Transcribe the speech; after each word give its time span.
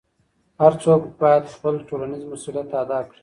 هر 0.61 0.73
څوک 0.83 1.01
باید 1.21 1.43
خپل 1.55 1.73
ټولنیز 1.89 2.23
مسؤلیت 2.31 2.69
ادا 2.81 2.99
کړي. 3.09 3.19